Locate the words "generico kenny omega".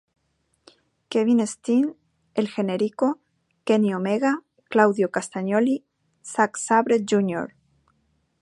2.49-4.33